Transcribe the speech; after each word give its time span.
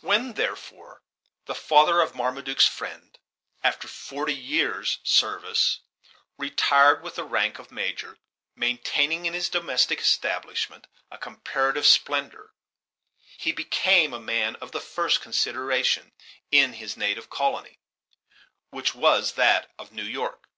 When, 0.00 0.32
therefore, 0.32 1.02
the 1.44 1.54
father 1.54 2.00
of 2.00 2.14
Marmaduke's 2.14 2.64
friend, 2.66 3.18
after 3.62 3.86
forty 3.86 4.34
years' 4.34 4.96
service, 5.04 5.80
retired 6.38 7.02
with 7.02 7.16
the 7.16 7.24
rank 7.24 7.58
of 7.58 7.70
major, 7.70 8.16
maintaining 8.56 9.26
in 9.26 9.34
his 9.34 9.50
domestic 9.50 10.00
establishment 10.00 10.86
a 11.10 11.18
comparative 11.18 11.84
splendor, 11.84 12.54
he 13.36 13.52
be 13.52 13.64
came 13.64 14.14
a 14.14 14.18
man 14.20 14.56
of 14.56 14.72
the 14.72 14.80
first 14.80 15.20
consideration 15.20 16.12
in 16.50 16.72
his 16.72 16.96
native 16.96 17.28
colony 17.28 17.78
which 18.70 18.94
was 18.94 19.32
that 19.34 19.70
of 19.78 19.92
New 19.92 20.02
York. 20.02 20.48